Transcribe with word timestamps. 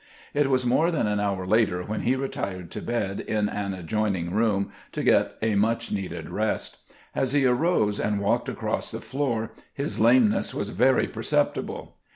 It 0.33 0.49
was 0.49 0.65
more 0.65 0.89
than 0.89 1.05
an 1.05 1.19
hour 1.19 1.45
later 1.45 1.83
when 1.83 2.01
he 2.01 2.15
retired 2.15 2.71
to 2.71 2.81
bed 2.81 3.19
in 3.19 3.47
an 3.47 3.75
adjoining 3.75 4.31
room 4.31 4.71
to 4.93 5.03
get 5.03 5.33
a 5.43 5.53
much 5.53 5.91
needed 5.91 6.31
rest. 6.31 6.77
As 7.13 7.33
he 7.33 7.45
arose 7.45 7.99
and 7.99 8.19
walked 8.19 8.49
across 8.49 8.89
the 8.89 8.99
floor 8.99 9.51
his 9.71 9.99
lameness 9.99 10.55
was 10.55 10.69
very 10.69 11.05
perceptible. 11.07 11.97